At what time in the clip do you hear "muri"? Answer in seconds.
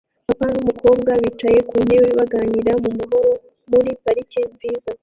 3.71-3.89